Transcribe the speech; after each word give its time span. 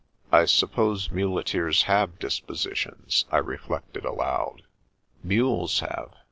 "I 0.31 0.45
suppose 0.45 1.11
muleteers 1.11 1.83
have 1.83 2.17
dispositions," 2.17 3.25
I 3.29 3.37
re 3.37 3.57
flected 3.57 4.03
aloud." 4.03 4.63
Mules 5.23 5.81
have. 5.81 6.15